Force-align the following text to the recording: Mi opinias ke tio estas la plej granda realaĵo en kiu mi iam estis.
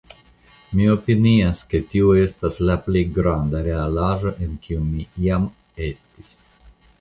Mi 0.77 0.85
opinias 0.93 1.59
ke 1.73 1.81
tio 1.91 2.07
estas 2.21 2.57
la 2.69 2.77
plej 2.87 3.03
granda 3.19 3.61
realaĵo 3.69 4.33
en 4.47 4.57
kiu 4.65 4.83
mi 4.89 5.07
iam 5.27 5.47
estis. 5.91 6.35